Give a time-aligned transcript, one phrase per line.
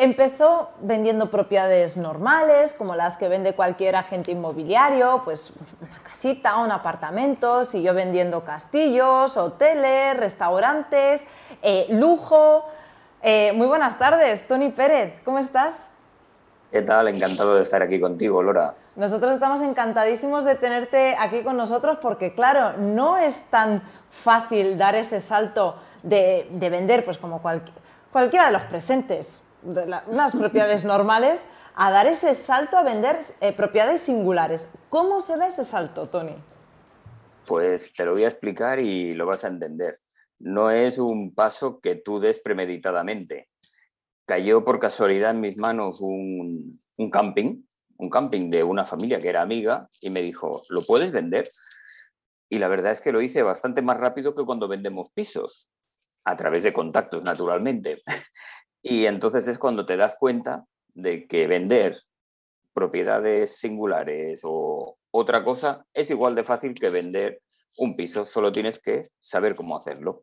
[0.00, 6.70] Empezó vendiendo propiedades normales, como las que vende cualquier agente inmobiliario, pues una casita, un
[6.70, 11.24] apartamento, siguió vendiendo castillos, hoteles, restaurantes,
[11.62, 12.64] eh, lujo.
[13.22, 15.88] Eh, muy buenas tardes, Tony Pérez, ¿cómo estás?
[16.70, 17.08] ¿Qué tal?
[17.08, 18.74] Encantado de estar aquí contigo, Lora.
[18.94, 24.94] Nosotros estamos encantadísimos de tenerte aquí con nosotros porque, claro, no es tan fácil dar
[24.94, 25.74] ese salto
[26.04, 27.42] de, vender, pues como
[28.12, 33.52] cualquiera de los presentes, de las propiedades normales, a dar ese salto a vender eh,
[33.52, 34.68] propiedades singulares.
[34.88, 36.34] ¿Cómo se da ese salto, Tony?
[37.46, 40.00] Pues te lo voy a explicar y lo vas a entender.
[40.40, 43.48] No es un paso que tú des premeditadamente.
[44.26, 47.62] Cayó por casualidad en mis manos un, un camping,
[47.96, 51.48] un camping de una familia que era amiga y me dijo, ¿lo puedes vender?
[52.48, 55.68] Y la verdad es que lo hice bastante más rápido que cuando vendemos pisos,
[56.24, 58.02] a través de contactos, naturalmente.
[58.82, 62.00] Y entonces es cuando te das cuenta de que vender
[62.72, 67.42] propiedades singulares o otra cosa es igual de fácil que vender
[67.78, 70.22] un piso, solo tienes que saber cómo hacerlo.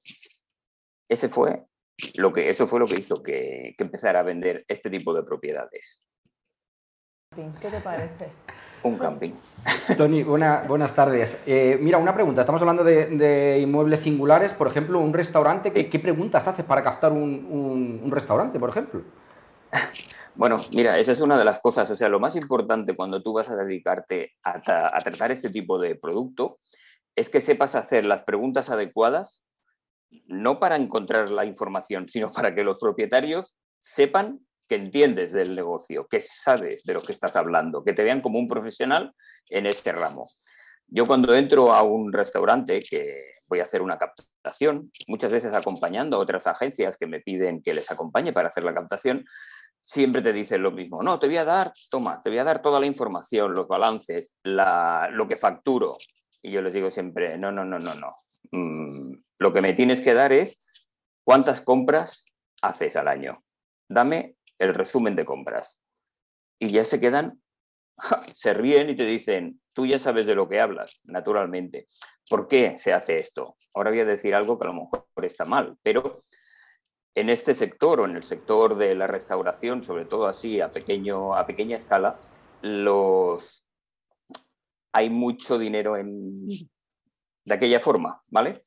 [1.08, 1.66] Ese fue
[2.16, 5.24] lo que, eso fue lo que hizo que, que empezara a vender este tipo de
[5.24, 6.02] propiedades.
[7.36, 8.30] ¿Qué te parece?
[8.84, 9.34] Un camping.
[9.98, 11.42] Tony, buenas tardes.
[11.46, 12.42] Eh, mira, una pregunta.
[12.42, 15.74] Estamos hablando de, inmuebles singulares, por ejemplo, un restaurante.
[15.74, 19.02] ¿Qué, preguntas haces para captar un, restaurante, por ejemplo?
[20.38, 21.90] Bueno, mira, esa es una de las cosas.
[21.90, 24.58] O sea, lo más importante cuando tú vas a dedicarte a,
[24.94, 26.60] a tratar este tipo de producto
[27.16, 29.46] es que sepas hacer las preguntas adecuadas,
[30.28, 36.08] no para encontrar la información, sino para que los propietarios sepan que entiendes del negocio,
[36.08, 39.14] que sabes de lo que estás hablando, que te vean como un profesional
[39.50, 40.28] en este ramo.
[40.88, 46.18] Yo cuando entro a un restaurante que voy a hacer una captación, muchas veces acompañando
[46.18, 49.26] a otras agencias que me piden que les acompañe para hacer la captación,
[49.84, 51.04] siempre te dicen lo mismo.
[51.04, 54.34] No, te voy a dar, toma, te voy a dar toda la información, los balances,
[54.44, 55.96] lo que facturo.
[56.42, 58.12] Y yo les digo siempre, no, no, no, no, no.
[58.52, 60.60] Mm, lo que me tienes que dar es
[61.24, 62.26] cuántas compras
[62.62, 63.44] haces al año.
[63.88, 65.80] Dame el resumen de compras.
[66.60, 67.42] Y ya se quedan,
[68.34, 71.88] se ríen y te dicen, tú ya sabes de lo que hablas, naturalmente.
[72.30, 73.58] ¿Por qué se hace esto?
[73.74, 76.20] Ahora voy a decir algo que a lo mejor está mal, pero
[77.14, 81.36] en este sector o en el sector de la restauración, sobre todo así a, pequeño,
[81.36, 82.20] a pequeña escala,
[82.62, 83.64] los...
[84.92, 86.48] hay mucho dinero en...
[86.48, 88.64] de aquella forma, ¿vale?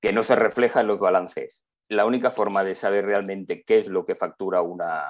[0.00, 3.88] Que no se refleja en los balances la única forma de saber realmente qué es
[3.88, 5.04] lo que factura una,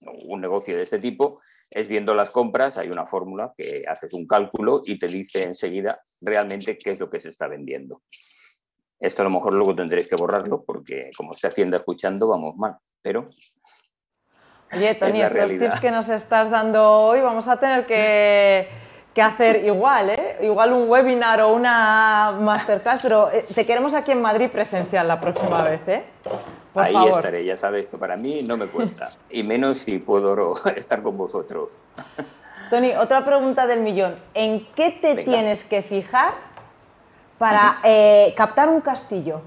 [0.00, 4.26] un negocio de este tipo es viendo las compras, hay una fórmula que haces un
[4.26, 8.02] cálculo y te dice enseguida realmente qué es lo que se está vendiendo.
[9.00, 12.76] Esto a lo mejor luego tendréis que borrarlo porque como se Hacienda escuchando vamos mal,
[13.02, 13.28] pero...
[14.72, 18.68] Oye, Tony, estos tips que nos estás dando hoy vamos a tener que
[19.14, 20.38] que hacer igual, ¿eh?
[20.42, 25.20] Igual un webinar o una masterclass, pero eh, te queremos aquí en Madrid presencial la
[25.20, 26.04] próxima vez, ¿eh?
[26.74, 31.02] Ahí estaré, ya sabes que para mí no me cuesta, y menos si puedo estar
[31.02, 31.78] con vosotros.
[32.70, 34.16] Tony, otra pregunta del millón.
[34.32, 36.34] ¿En qué te tienes que fijar
[37.36, 39.42] para eh, captar un castillo?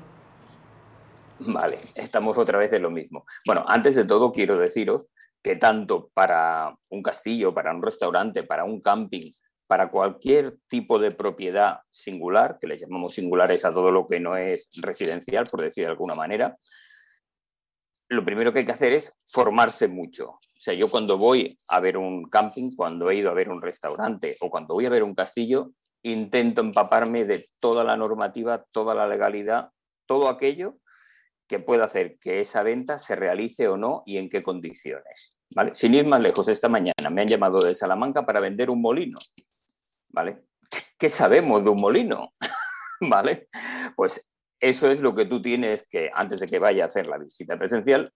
[1.39, 3.25] Vale, estamos otra vez en lo mismo.
[3.45, 5.07] Bueno, antes de todo quiero deciros
[5.41, 9.31] que tanto para un castillo, para un restaurante, para un camping,
[9.73, 14.37] para cualquier tipo de propiedad singular, que le llamamos singulares a todo lo que no
[14.37, 16.55] es residencial, por decir de alguna manera,
[18.07, 20.29] lo primero que hay que hacer es formarse mucho.
[20.29, 23.63] O sea, yo cuando voy a ver un camping, cuando he ido a ver un
[23.63, 25.71] restaurante o cuando voy a ver un castillo,
[26.03, 29.71] intento empaparme de toda la normativa, toda la legalidad,
[30.05, 30.77] todo aquello
[31.47, 35.39] que pueda hacer que esa venta se realice o no y en qué condiciones.
[35.73, 39.17] Sin ir más lejos, esta mañana me han llamado de Salamanca para vender un molino.
[40.13, 40.43] ¿Vale?
[40.97, 42.33] ¿Qué sabemos de un molino?
[43.01, 43.49] ¿Vale?
[43.95, 44.25] Pues
[44.59, 47.57] eso es lo que tú tienes que, antes de que vaya a hacer la visita
[47.57, 48.13] presencial,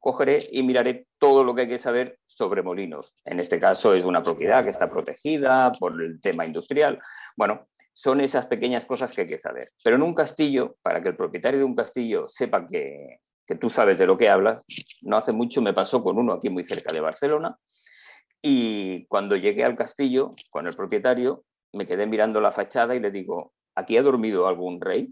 [0.00, 3.14] cogeré y miraré todo lo que hay que saber sobre molinos.
[3.24, 6.98] En este caso es una propiedad que está protegida por el tema industrial.
[7.36, 9.70] Bueno, son esas pequeñas cosas que hay que saber.
[9.82, 13.70] Pero en un castillo, para que el propietario de un castillo sepa que, que tú
[13.70, 14.62] sabes de lo que hablas,
[15.02, 17.56] no hace mucho me pasó con uno aquí muy cerca de Barcelona,
[18.46, 23.10] y cuando llegué al castillo con el propietario, me quedé mirando la fachada y le
[23.10, 25.08] digo, ¿aquí ha dormido algún rey?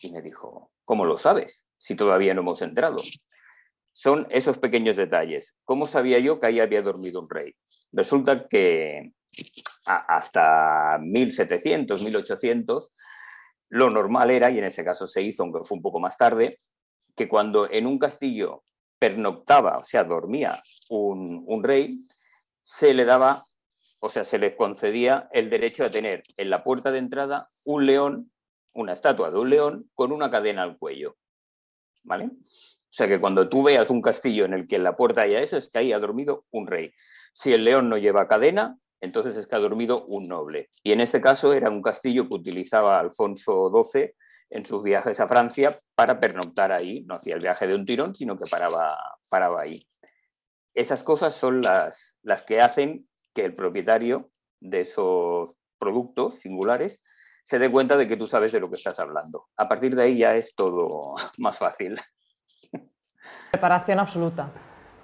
[0.00, 1.64] Y me dijo, ¿cómo lo sabes?
[1.78, 2.98] Si todavía no hemos entrado.
[3.92, 5.54] Son esos pequeños detalles.
[5.64, 7.54] ¿Cómo sabía yo que ahí había dormido un rey?
[7.90, 9.14] Resulta que
[9.86, 12.92] hasta 1700, 1800,
[13.70, 16.58] lo normal era, y en ese caso se hizo, aunque fue un poco más tarde,
[17.16, 18.62] que cuando en un castillo
[19.04, 22.08] pernoctaba, o sea, dormía un, rey,
[22.62, 23.44] se le daba,
[24.00, 27.84] o sea, se le concedía el derecho a tener en la puerta de entrada un
[27.84, 28.32] león,
[28.72, 31.16] una estatua de un león con una cadena al cuello.
[32.02, 32.24] ¿Vale?
[32.24, 35.40] O sea que cuando tú veas un castillo en el que en la puerta haya
[35.40, 36.94] eso, es que ahí ha dormido un rey.
[37.34, 40.70] Si el león no lleva cadena, entonces es que ha dormido un noble.
[40.82, 44.14] Y en este caso era un castillo que utilizaba Alfonso XII
[44.50, 47.04] en sus viajes a Francia para pernoctar ahí.
[47.06, 48.96] No hacía el viaje de un tirón, sino que paraba,
[49.28, 49.86] paraba ahí.
[50.74, 54.30] Esas cosas son las, las que hacen que el propietario
[54.60, 57.02] de esos productos singulares
[57.44, 59.48] se dé cuenta de que tú sabes de lo que estás hablando.
[59.56, 62.00] A partir de ahí ya es todo más fácil.
[63.50, 64.50] Preparación absoluta.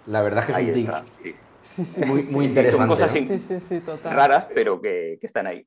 [0.06, 1.40] La verdad es que es un Sí, sí.
[2.06, 2.78] Muy, muy interesante.
[2.78, 5.66] son cosas raras, pero que, están ahí.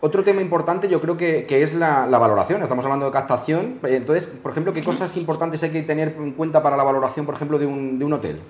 [0.00, 2.62] Otro tema importante yo creo que, es la, valoración.
[2.62, 3.80] Estamos hablando de captación.
[3.82, 7.34] Entonces, por ejemplo, ¿qué cosas importantes hay que tener en cuenta para la valoración, por
[7.34, 8.40] ejemplo, de un, hotel?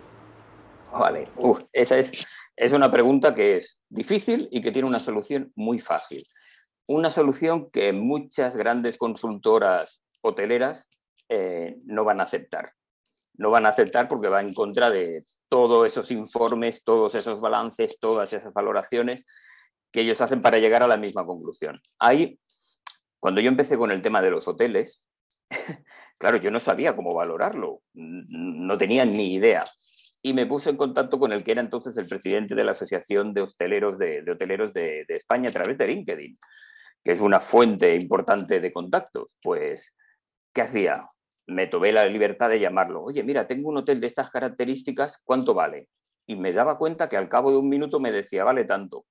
[0.92, 1.24] Vale,
[1.72, 2.26] esa es,
[2.56, 6.22] es una pregunta que es difícil y que tiene una solución muy fácil.
[6.86, 10.86] Una solución que muchas grandes consultoras hoteleras
[11.28, 12.72] eh, no van a aceptar
[13.34, 17.98] no van a aceptar porque va en contra de todos esos informes, todos esos balances,
[18.00, 19.24] todas esas valoraciones
[19.90, 21.80] que ellos hacen para llegar a la misma conclusión.
[21.98, 22.38] Ahí,
[23.18, 25.04] cuando yo empecé con el tema de los hoteles,
[26.18, 29.64] claro, yo no sabía cómo valorarlo, no tenía ni idea.
[30.22, 33.32] Y me puse en contacto con el que era entonces el presidente de la Asociación
[33.32, 36.36] de Hosteleros de, Hoteleros de, de España a través de LinkedIn,
[37.02, 39.34] que es una fuente importante de contactos.
[39.42, 39.94] Pues,
[40.52, 41.08] ¿qué hacía?
[41.46, 43.02] Me tomé la libertad de llamarlo.
[43.02, 45.88] Oye, mira, tengo un hotel de estas características, ¿cuánto vale?
[46.26, 49.04] Y me daba cuenta que al cabo de un minuto me decía, vale tanto.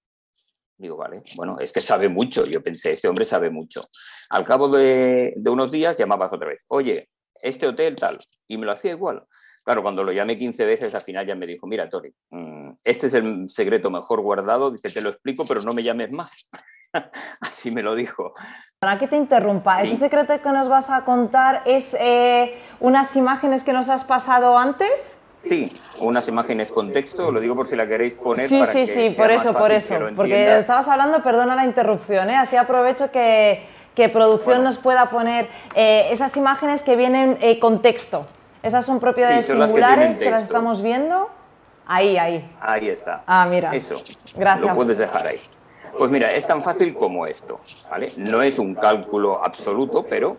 [0.78, 2.46] Digo, vale, bueno, es que sabe mucho.
[2.46, 3.82] Yo pensé, este hombre sabe mucho.
[4.30, 7.10] Al cabo de, unos días llamabas otra vez, oye,
[7.42, 8.18] este hotel tal.
[8.48, 9.26] Y me lo hacía igual.
[9.66, 13.08] Claro, cuando lo llamé 15 veces, al final ya me dijo, mira, Tori, mm, este
[13.08, 14.72] es el secreto mejor guardado.
[14.72, 16.48] Dice, te lo explico, pero no me llames más.
[17.42, 18.34] Así me lo dijo.
[18.80, 23.64] Para que te interrumpa, ¿ese secreto que nos vas a contar es eh, unas imágenes
[23.64, 25.18] que nos has pasado antes?
[25.36, 28.48] Sí, unas imágenes con texto, lo digo por si la queréis poner.
[28.48, 29.96] Sí, sí, sí, por eso, por eso.
[30.16, 32.36] Porque estabas hablando, perdona la interrupción, ¿eh?
[32.36, 33.66] así aprovecho que,
[33.96, 38.26] que producción nos pueda poner eh, esas imágenes que vienen con texto.
[38.64, 41.30] Esas son propiedades singulares que, que, las estamos viendo.
[41.86, 42.50] Ahí, ahí.
[42.62, 43.24] Ahí está.
[43.26, 43.74] Ah, mira.
[43.74, 44.02] Eso.
[44.36, 44.68] Gracias.
[44.68, 45.40] Lo puedes dejar ahí.
[45.98, 47.60] Pues mira, es tan fácil como esto,
[47.90, 48.12] ¿vale?
[48.18, 50.38] No es un cálculo absoluto, pero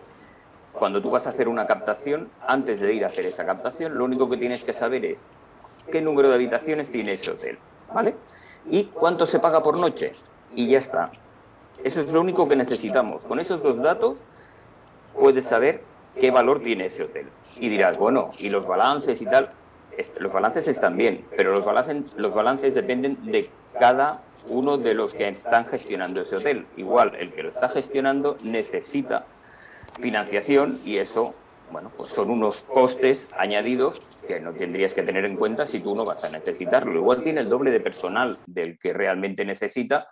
[0.73, 4.05] cuando tú vas a hacer una captación, antes de ir a hacer esa captación, lo
[4.05, 5.21] único que tienes que saber es
[5.91, 7.59] qué número de habitaciones tiene ese hotel,
[7.93, 8.15] ¿vale?
[8.69, 10.13] Y cuánto se paga por noche.
[10.55, 11.11] Y ya está.
[11.83, 13.23] Eso es lo único que necesitamos.
[13.23, 14.17] Con esos dos datos
[15.17, 15.83] puedes saber
[16.19, 17.27] qué valor tiene ese hotel.
[17.57, 19.49] Y dirás, bueno, ¿y los balances y tal?
[20.19, 23.49] Los balances están bien, pero los balances, los balances dependen de
[23.79, 26.65] cada uno de los que están gestionando ese hotel.
[26.77, 29.25] Igual, el que lo está gestionando necesita
[29.99, 31.35] financiación y eso,
[31.71, 35.95] bueno, pues son unos costes añadidos que no tendrías que tener en cuenta si tú
[35.95, 36.95] no vas a necesitarlo.
[36.95, 40.09] Igual tiene el doble de personal del que realmente necesita.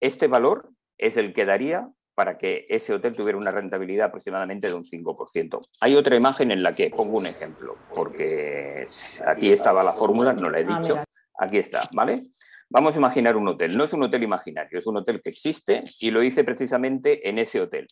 [0.00, 4.74] Este valor es el que daría para que ese hotel tuviera una rentabilidad aproximadamente de
[4.74, 5.60] un 5%.
[5.82, 8.86] Hay otra imagen en la que pongo un ejemplo, porque
[9.26, 11.04] aquí estaba la fórmula, no la he ah, dicho.
[11.38, 12.22] Aquí está, ¿vale?
[12.68, 13.76] Vamos a imaginar un hotel.
[13.76, 17.38] No es un hotel imaginario, es un hotel que existe y lo hice precisamente en
[17.38, 17.86] ese hotel.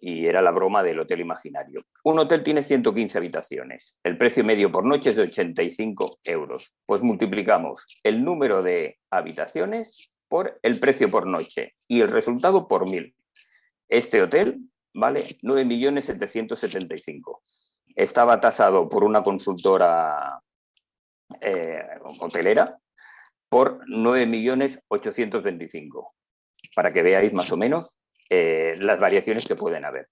[0.00, 1.82] Y era la broma del hotel imaginario.
[2.04, 3.98] Un hotel tiene 115 habitaciones.
[4.02, 6.72] El precio medio por noche es de 85 euros.
[6.86, 12.88] Pues multiplicamos el número de habitaciones por el precio por noche y el resultado por
[12.88, 13.14] mil.
[13.88, 14.60] Este hotel
[14.94, 17.40] vale 9.775.
[17.94, 20.40] Estaba tasado por una consultora
[21.40, 21.82] eh,
[22.20, 22.78] hotelera
[23.48, 26.12] por 9.825,
[26.74, 27.96] para que veáis más o menos
[28.30, 30.08] eh, las variaciones que pueden haber.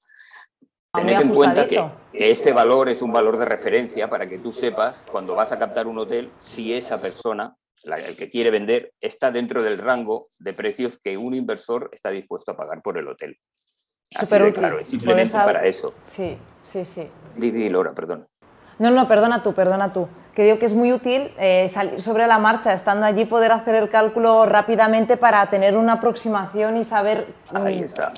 [0.93, 4.53] Ah, Tened en cuenta que, este valor es un valor de referencia para que tú
[4.53, 9.31] sepas cuando vas a captar un hotel si esa persona, el que quiere vender, está
[9.31, 13.37] dentro del rango de precios que un inversor está dispuesto a pagar por el hotel.
[14.15, 15.93] Así de claro, es simplemente para eso.
[16.05, 17.09] Sí, sí, sí.
[17.35, 18.29] Didi Lora, perdón.
[18.79, 20.09] No, no, perdona tú, perdona tú.
[20.37, 23.75] Que digo que es muy útil eh, salir sobre la marcha, estando allí, poder hacer
[23.75, 27.27] el cálculo rápidamente para tener una aproximación y saber.
[27.55, 28.13] Ahí mm, está.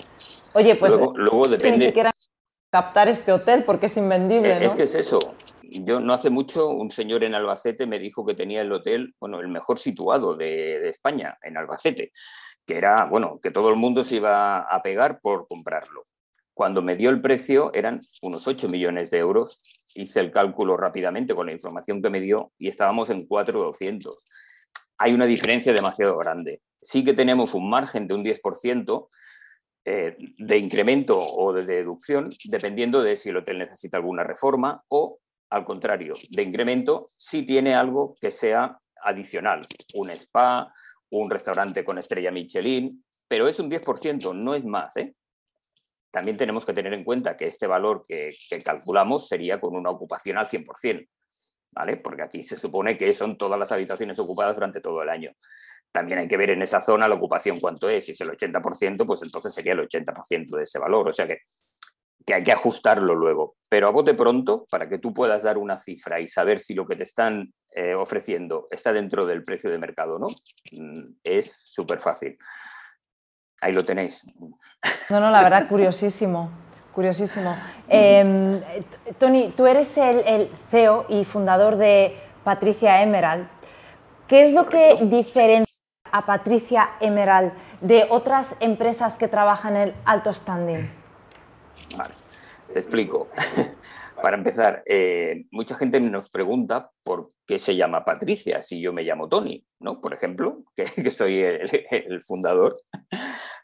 [0.53, 1.79] Oye, pues luego, depende...
[1.79, 2.13] ni siquiera
[2.73, 4.67] captar este hotel porque es invendible.
[4.67, 5.21] Es, que es eso.
[5.63, 9.39] Yo no hace mucho un señor en Albacete me dijo que tenía el hotel, bueno,
[9.39, 12.11] el mejor situado de, de España, en Albacete,
[12.67, 16.03] que era, bueno, que todo el mundo se iba a pegar por comprarlo
[16.59, 19.63] cuando me dio el precio eran unos 8 millones de euros.
[19.95, 24.27] Hice el cálculo rápidamente con la información que me dio y estábamos en 4,200.
[24.99, 26.61] Hay una diferencia demasiado grande.
[26.83, 29.09] Sí que tenemos un margen de un 10%
[29.85, 35.21] eh, de incremento o de deducción, dependiendo de si el hotel necesita alguna reforma o,
[35.51, 39.63] al contrario, de incremento si tiene algo que sea adicional,
[39.95, 40.73] un spa,
[41.11, 44.97] un restaurante con estrella Michelin, pero es un 10%, no es más.
[44.97, 45.15] ¿eh?
[46.11, 48.35] También tenemos que tener en cuenta que este valor que,
[48.65, 51.07] calculamos sería con una ocupación al 100%,
[51.73, 51.97] ¿vale?
[51.99, 55.33] Porque aquí se supone que son todas las habitaciones ocupadas durante todo el año.
[55.93, 58.07] También hay que ver en esa zona la ocupación cuánto es.
[58.07, 61.09] Si es el 80%, pues entonces sería el 80% de ese valor.
[61.09, 61.39] O sea que,
[62.27, 63.57] que hay que ajustarlo luego.
[63.69, 66.87] Pero a bote pronto, para que tú puedas dar una cifra y saber si lo
[66.87, 70.27] que te están eh, ofreciendo está dentro del precio de mercado o no,
[70.73, 72.39] mm, es súper fácil.
[73.61, 74.25] Ahí lo tenéis.
[75.11, 76.51] No, no, la verdad, curiosísimo.
[76.95, 77.57] Curiosísimo.
[77.89, 78.61] Em,
[79.19, 83.49] Tony, tú eres el, CEO y fundador de Patricia Emerald.
[84.27, 85.75] ¿Qué es lo que diferencia
[86.11, 90.91] a Patricia Emerald de otras empresas que trabajan en el alto standing?
[91.97, 92.15] Vale,
[92.73, 93.29] te explico.
[94.23, 99.05] Para empezar, eh, mucha gente nos pregunta por qué se llama Patricia si yo me
[99.05, 100.01] llamo Tony, ¿no?
[100.01, 102.83] Por ejemplo, que, soy el, fundador.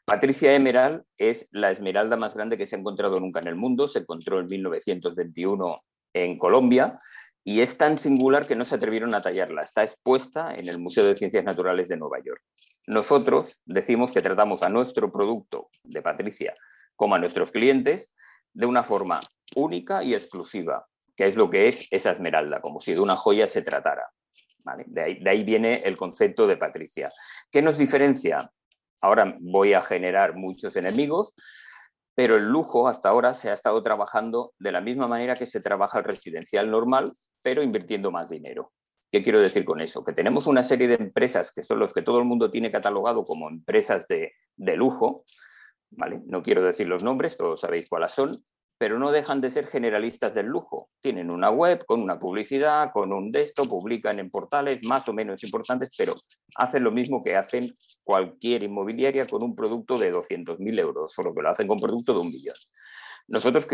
[0.04, 3.88] Patricia Emerald es la esmeralda más grande que se ha encontrado nunca en el mundo.
[3.88, 5.82] Se encontró en 1921
[6.12, 6.98] en Colombia
[7.42, 9.62] y es tan singular que no se atrevieron a tallarla.
[9.62, 12.42] Está expuesta en el Museo de Ciencias Naturales de Nueva York.
[12.86, 16.54] Nosotros decimos que tratamos a nuestro producto de Patricia
[16.96, 18.14] como a nuestros clientes
[18.52, 19.20] de una forma
[19.56, 23.46] única y exclusiva, que es lo que es esa esmeralda, como si de una joya
[23.46, 24.10] se tratara.
[24.86, 27.10] De, ahí, viene el concepto de Patricia.
[27.50, 28.50] ¿Qué nos diferencia?
[29.04, 31.34] Ahora voy a generar muchos enemigos,
[32.14, 35.60] pero el lujo hasta ahora se ha estado trabajando de la misma manera que se
[35.60, 38.72] trabaja el residencial normal, pero invirtiendo más dinero.
[39.12, 40.02] ¿Qué quiero decir con eso?
[40.04, 43.26] Que tenemos una serie de empresas que son los que todo el mundo tiene catalogado
[43.26, 45.24] como empresas de, lujo,
[45.90, 46.22] ¿vale?
[46.24, 48.42] No quiero decir los nombres, todos sabéis cuáles son,
[48.78, 50.88] pero no dejan de ser generalistas del lujo.
[51.00, 55.42] Tienen una web con una publicidad, con un desktop, publican en portales más o menos
[55.44, 56.14] importantes, pero
[56.56, 61.42] hacen lo mismo que hacen cualquier inmobiliaria con un producto de 200.000 euros, solo que
[61.42, 62.56] lo hacen con producto de un millón.
[63.26, 63.66] Nosotros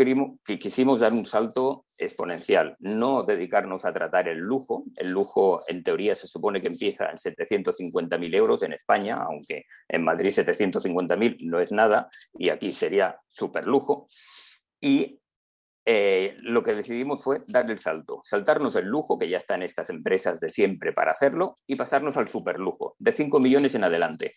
[0.45, 4.85] quisimos dar un salto exponencial, no dedicarnos a tratar el lujo.
[4.95, 10.05] El lujo, en teoría, se supone que empieza en 750.000 euros en España, aunque en
[10.05, 14.07] Madrid 750.000 no es nada y aquí sería súper lujo.
[14.81, 15.21] Y
[15.85, 19.63] eh, lo que decidimos fue dar el salto, saltarnos el lujo, que ya está en
[19.63, 24.33] estas empresas de siempre para hacerlo, y pasarnos al superlujo, de 5 millones en adelante.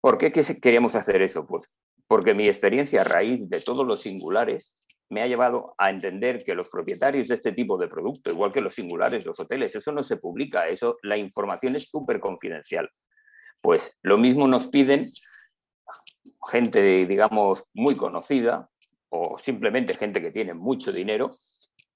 [0.00, 1.46] ¿Por qué queríamos hacer eso?
[1.46, 1.74] Pues
[2.06, 4.76] porque mi experiencia a raíz de todos los singulares
[5.10, 8.60] me ha llevado a entender que los propietarios de este tipo de producto, igual que
[8.60, 12.88] los singulares, los hoteles, eso no se publica, eso, la información es súper confidencial.
[13.62, 15.08] Pues lo mismo nos piden
[16.50, 18.68] gente, digamos, muy conocida,
[19.10, 21.30] o simplemente gente que tiene mucho dinero,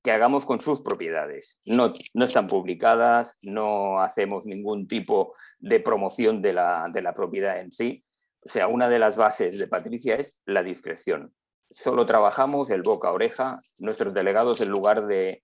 [0.02, 1.60] que hagamos con sus propiedades.
[1.64, 7.60] No, no están publicadas, no hacemos ningún tipo de promoción de la, de la propiedad
[7.60, 8.04] en sí.
[8.44, 11.32] O sea, una de las bases de Patricia es la discreción.
[11.70, 13.60] Solo trabajamos el boca a oreja.
[13.78, 15.42] Nuestros delegados, en lugar de,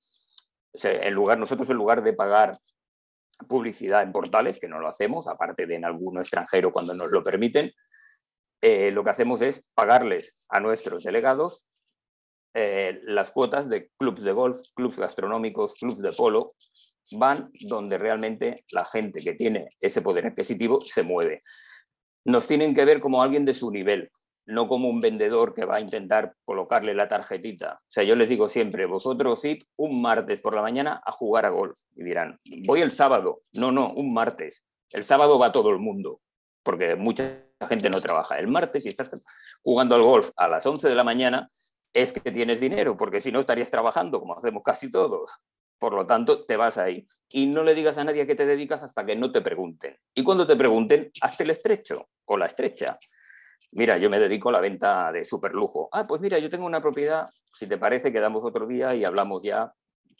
[0.83, 2.59] en lugar, nosotros en lugar de pagar
[3.47, 7.23] publicidad en portales, que no lo hacemos, aparte de en alguno extranjero cuando nos lo
[7.23, 7.73] permiten,
[8.61, 11.67] eh, lo que hacemos es pagarles a nuestros delegados
[12.55, 16.55] eh, las cuotas de clubes de golf, clubes gastronómicos, clubes de polo,
[17.13, 21.43] van donde realmente la gente que tiene ese poder adquisitivo se mueve.
[22.25, 24.11] Nos tienen que ver como alguien de su nivel,
[24.47, 27.75] no como un vendedor que va a intentar colocarle la tarjetita.
[27.81, 31.47] O sea, yo les digo siempre, vosotros id un martes por la mañana a jugar
[31.47, 31.79] a golf.
[31.95, 33.43] Y dirán, voy el sábado.
[33.55, 34.65] No, no, un martes.
[34.91, 36.21] El sábado va todo el mundo,
[36.63, 36.95] porque
[37.59, 38.39] mucha gente no trabaja.
[38.39, 39.11] El martes, si estás
[39.63, 41.51] jugando al golf a las 11 de la mañana,
[41.93, 45.31] es que tienes dinero, porque si no estarías trabajando, como hacemos casi todos.
[45.79, 47.07] Por lo tanto, te vas ahí.
[47.29, 49.97] Y no le digas a nadie a qué te dedicas hasta que no te pregunten.
[50.15, 52.97] Y cuando te pregunten, hazte el estrecho o la estrecha.
[53.73, 55.89] Mira, yo me dedico a la venta de superlujo.
[55.93, 59.43] Ah, pues mira, yo tengo una propiedad, si te parece, quedamos otro día y hablamos
[59.43, 59.73] ya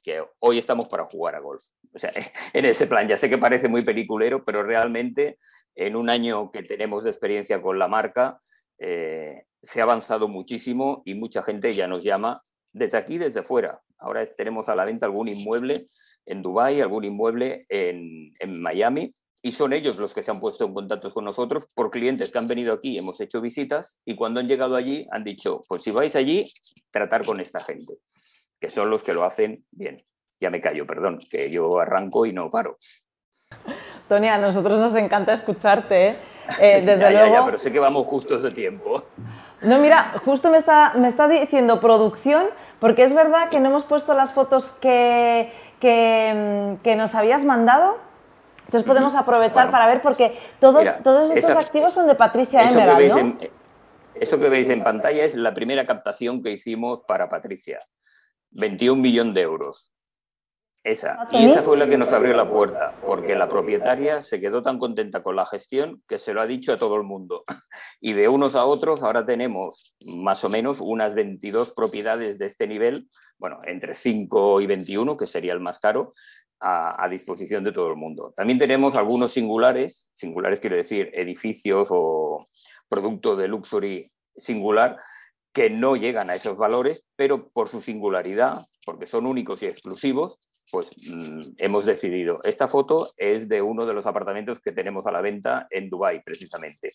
[0.03, 1.65] que hoy estamos para jugar a golf.
[1.95, 2.13] O sea,
[2.53, 5.39] en ese plan, ya sé que parece muy peliculero, pero realmente
[5.79, 8.39] en un año que tenemos de experiencia con la marca,
[8.79, 12.43] eh, se ha avanzado muchísimo y mucha gente ya nos llama
[12.73, 13.81] desde aquí, desde fuera.
[13.99, 15.89] Ahora tenemos a la venta algún inmueble
[16.27, 20.65] en Dubái, algún inmueble en, en Miami y son ellos los que se han puesto
[20.65, 24.41] en contacto con nosotros por clientes que han venido aquí, hemos hecho visitas y cuando
[24.41, 26.51] han llegado allí han dicho, pues si vais allí,
[26.91, 27.95] tratar con esta gente,
[28.61, 29.97] que son los que lo hacen bien.
[30.41, 32.79] Ya me callo, perdón, que yo arranco y no paro.
[34.09, 36.19] Tony, a nosotros nos encanta escucharte, ¿eh?
[36.61, 37.35] Eh, desde luego.
[37.35, 39.05] Ya, pero sé que vamos justos de tiempo.
[39.61, 42.47] No, mira, justo me está, me está diciendo producción,
[42.79, 47.99] porque es verdad que no hemos puesto las fotos que, que, que nos habías mandado.
[48.67, 53.39] Entonces podemos aprovechar para ver, porque todos, todos estos activos son de Patricia Emerald, ¿no?
[54.15, 57.81] eso que veis en pantalla es la primera captación que hicimos para Patricia.
[58.51, 59.93] 21 millones de euros.
[60.89, 61.29] Esa.
[61.33, 64.79] Y esa fue la que nos abrió la puerta, porque la propietaria se quedó tan
[64.79, 67.45] contenta con la gestión que se lo ha dicho a todo el mundo.
[68.01, 72.67] Y de unos a otros ahora tenemos más o menos unas 22 propiedades de este
[72.67, 76.15] nivel, bueno, entre 5 y 21, que sería el más caro,
[76.61, 78.33] a, disposición de todo el mundo.
[78.35, 82.49] También tenemos algunos singulares, singulares quiero decir edificios o
[82.89, 84.97] producto de luxury singular,
[85.53, 90.48] que no llegan a esos valores, pero por su singularidad, porque son únicos y exclusivos,
[90.71, 92.39] pues mm, hemos decidido.
[92.45, 96.23] Esta foto es de uno de los apartamentos que tenemos a la venta en Dubái,
[96.23, 96.93] precisamente.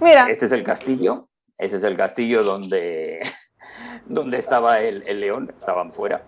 [0.00, 0.30] Mira.
[0.30, 1.28] Este es el castillo.
[1.56, 3.20] Ese es el castillo donde,
[4.06, 6.22] donde estaba el, león, estaban fuera,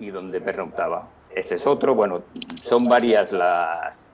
[0.00, 1.08] y donde pernoctaba.
[1.34, 2.24] Este es otro, bueno,
[2.60, 4.06] son varias las...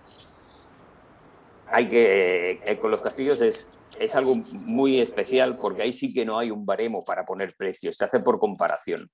[1.68, 6.24] Hay que, eh, con los castillos es, es algo muy especial porque ahí sí que
[6.24, 9.10] no hay un baremo para poner precios, se hace por comparación.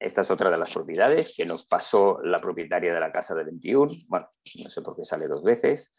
[0.00, 3.44] Esta es otra de las propiedades que nos pasó la propietaria de la casa de
[3.44, 3.92] 21.
[4.08, 4.28] Bueno,
[4.64, 5.92] no sé por qué sale dos veces.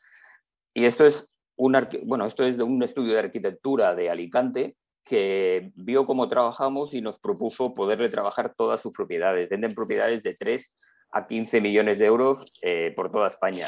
[0.74, 5.72] Y esto es, un, bueno, esto es de un estudio de arquitectura de Alicante que
[5.76, 9.50] vio cómo trabajamos y nos propuso poderle trabajar todas sus propiedades.
[9.50, 10.74] Venden propiedades de 3
[11.12, 13.68] a 15 millones de euros eh, por toda España.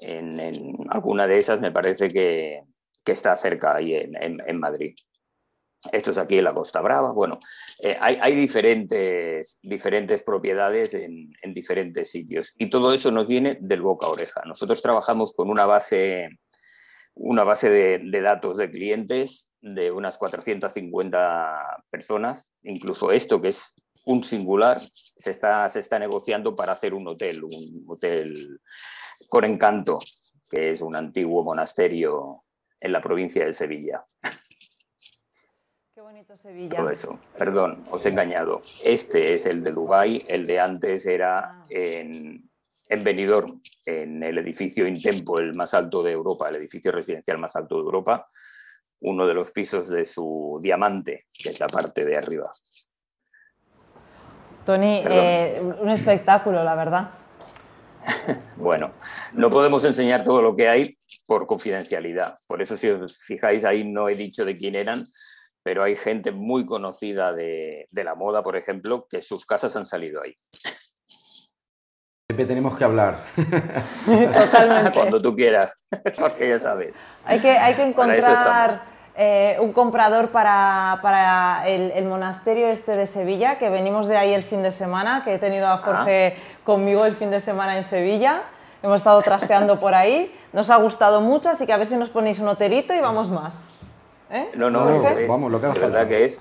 [0.00, 0.38] En,
[0.90, 2.62] alguna de esas me parece que,
[3.06, 4.94] está cerca ahí en Madrid.
[5.92, 7.12] Esto es aquí en la Costa Brava.
[7.12, 7.38] Bueno,
[7.80, 14.06] eh, hay, diferentes, diferentes propiedades en, diferentes sitios y todo eso nos viene del boca
[14.06, 14.42] a oreja.
[14.46, 16.28] Nosotros trabajamos con una base,
[17.14, 22.50] una base de, datos de clientes de unas 450 personas.
[22.62, 27.44] Incluso esto, que es un singular, se está, se está negociando para hacer un hotel,
[27.44, 28.60] un hotel
[29.28, 29.98] con encanto,
[30.50, 32.42] que es un antiguo monasterio
[32.80, 34.04] en la provincia de Sevilla
[36.06, 36.78] bonito Sevilla.
[36.78, 37.18] Todo eso.
[37.36, 38.62] Perdón, os he engañado.
[38.84, 41.66] Este es el de Dubái, el de antes era ah.
[41.68, 42.48] en,
[42.88, 47.56] en Benidorm, en el edificio Intempo, el más alto de Europa, el edificio residencial más
[47.56, 48.28] alto de Europa,
[49.00, 52.52] uno de los pisos de su diamante, que es la parte de arriba.
[54.64, 57.10] Tony, eh, un espectáculo, la verdad.
[58.56, 58.92] bueno,
[59.32, 62.38] no podemos enseñar todo lo que hay por confidencialidad.
[62.46, 65.04] Por eso, si os fijáis, ahí no he dicho de quién eran,
[65.66, 70.22] pero hay gente muy conocida de, la moda, por ejemplo, que sus casas han salido
[70.22, 70.32] ahí.
[72.28, 73.24] Tenemos que hablar.
[73.34, 74.92] Totalmente.
[74.94, 75.74] Cuando tú quieras,
[76.20, 76.94] porque ya sabes.
[77.24, 78.84] Hay que, hay que encontrar
[79.16, 84.62] eh, un comprador para, el, monasterio este de Sevilla, que venimos de ahí el fin
[84.62, 86.60] de semana, que he tenido a Jorge ah.
[86.62, 88.42] conmigo el fin de semana en Sevilla.
[88.84, 90.32] Hemos estado trasteando por ahí.
[90.52, 93.30] Nos ha gustado mucho, así que a ver si nos ponéis un hotelito y vamos
[93.30, 93.72] más.
[94.30, 94.50] ¿Eh?
[94.56, 96.40] No, no, es, vamos, lo que verdad que es,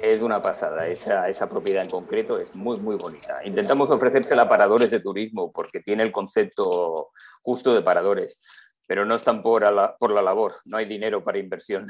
[0.00, 0.86] es una pasada.
[0.86, 3.44] Esa, esa propiedad en concreto es muy, muy bonita.
[3.44, 7.10] Intentamos ofrecérsela a paradores de turismo porque tiene el concepto
[7.42, 8.40] justo de paradores,
[8.86, 11.86] pero no están por, la, por la labor, no hay dinero para inversión.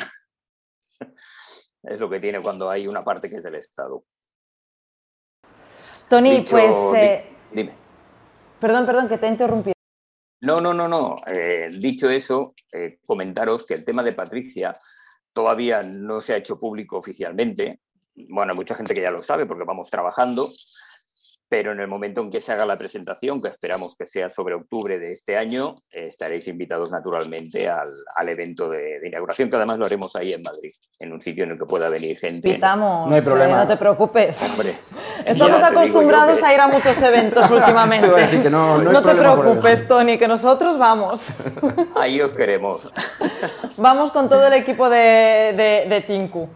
[1.82, 4.04] es lo que tiene cuando hay una parte que es del Estado.
[6.08, 6.74] Tony, pues...
[6.94, 7.72] Eh, dime.
[8.60, 9.74] Perdón, perdón, que te he interrumpido.
[10.42, 11.16] No, no, no, no.
[11.26, 12.54] Eh, dicho eso,
[13.06, 14.74] comentaros que el tema de Patricia
[15.34, 17.80] todavía no se ha hecho público oficialmente.
[18.14, 20.48] Bueno, hay mucha gente que ya lo sabe porque vamos trabajando,
[21.56, 24.56] pero en el momento en que se haga la presentación, que esperamos que sea sobre
[24.56, 30.16] octubre de este año, estaréis invitados naturalmente al, evento de, inauguración, que además lo haremos
[30.16, 32.48] ahí en Madrid, en un sitio en el que pueda venir gente.
[32.48, 33.58] Invitamos, no hay problema.
[33.58, 34.42] no te preocupes.
[34.42, 34.74] Hombre,
[35.24, 38.50] Estamos acostumbrados a ir a muchos eventos últimamente.
[38.50, 41.28] no, te preocupes, Tony, que nosotros vamos.
[41.94, 42.90] Ahí os queremos.
[43.76, 46.48] Vamos con todo el equipo de, de Tinku.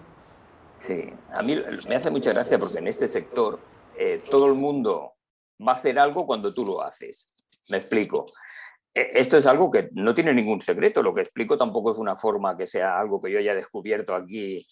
[0.80, 1.56] Sí, a mí
[1.86, 3.60] me hace mucha gracia porque en este sector
[3.98, 5.14] eh, todo el mundo
[5.66, 7.34] va a hacer algo cuando tú lo haces.
[7.68, 8.26] Me explico.
[8.94, 11.02] E, esto es algo que no tiene ningún secreto.
[11.02, 14.66] Lo que explico tampoco es una forma que sea algo que yo haya descubierto aquí.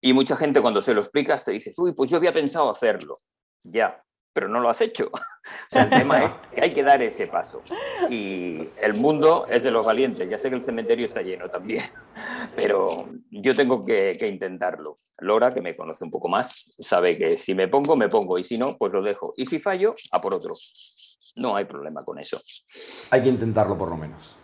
[0.00, 3.18] Y mucha gente cuando se lo explicas te dice, uy, pues yo había pensado hacerlo.
[3.62, 5.10] Ya, pero no lo has hecho.
[5.44, 7.62] O sea, el tema es que hay que dar ese paso.
[8.08, 10.30] Y el mundo es de los valientes.
[10.30, 11.82] Ya sé que el cementerio está lleno también,
[12.54, 15.00] pero yo tengo que, que intentarlo.
[15.18, 18.44] Lora, que me conoce un poco más, sabe que si me pongo, me pongo, y
[18.44, 19.34] si no, pues lo dejo.
[19.36, 20.54] Y si fallo, a por otro.
[21.34, 22.40] No hay problema con eso.
[23.10, 24.36] Hay que intentarlo por lo menos.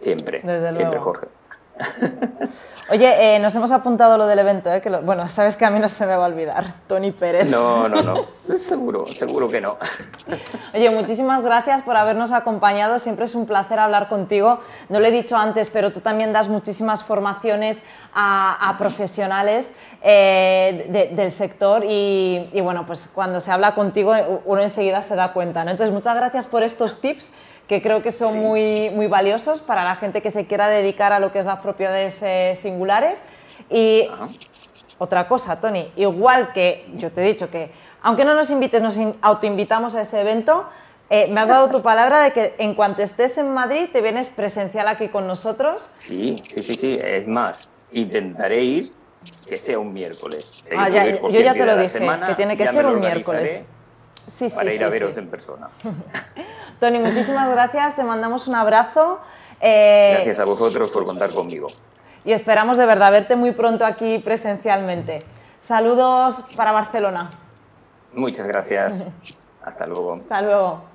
[0.00, 1.28] Siempre, siempre, Jorge.
[2.90, 4.82] Oye, eh, nos hemos apuntado lo del evento, ¿eh?
[4.82, 7.48] que bueno, sabes que a mí no se me va a olvidar, Tony Pérez.
[7.48, 8.26] No, no, no,
[8.58, 9.78] seguro, seguro que no.
[10.74, 14.60] Oye, muchísimas gracias por habernos acompañado, siempre es un placer hablar contigo.
[14.90, 17.80] No lo he dicho antes, pero tú también das muchísimas formaciones
[18.12, 24.12] a, profesionales eh, del sector y, y, bueno, pues cuando se habla contigo
[24.44, 25.64] uno enseguida se da cuenta.
[25.64, 25.70] ¿no?
[25.70, 27.32] Entonces, muchas gracias por estos tips
[27.72, 31.18] que creo que son muy, muy valiosos para la gente que se quiera dedicar a
[31.18, 33.24] lo que es las propiedades eh, singulares.
[33.70, 34.10] Y
[34.98, 37.70] otra cosa, Tony, igual que yo te he dicho que
[38.02, 40.68] aunque no nos invites, nos autoinvitamos a ese evento,
[41.08, 44.28] eh, me has dado tu palabra de que en cuanto estés en Madrid te vienes
[44.28, 45.88] presencial aquí con nosotros.
[45.98, 46.98] Sí, sí, sí, sí.
[47.02, 48.92] Es más, intentaré ir
[49.46, 50.62] que sea un miércoles.
[50.76, 53.62] Ah, yo ya te lo dije, que tiene que ser un miércoles.
[54.26, 55.68] Sí, sí, para ir a veros en persona.
[56.80, 59.20] Tony, muchísimas gracias, te mandamos un abrazo.
[59.60, 61.68] Eh, gracias a vosotros por contar conmigo.
[62.24, 65.24] Y esperamos de verdad verte muy pronto aquí presencialmente.
[65.60, 67.30] Saludos para Barcelona.
[68.12, 69.06] Muchas gracias.
[69.64, 70.14] Hasta luego.
[70.14, 70.91] Hasta luego.